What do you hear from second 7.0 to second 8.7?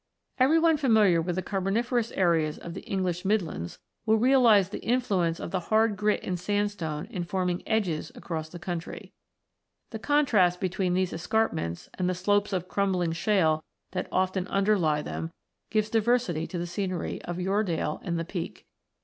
in forming "edges" across the